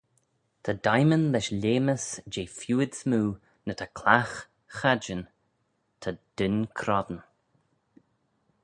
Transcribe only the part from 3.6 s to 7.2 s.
na ta clagh chadjin ta dyn cron.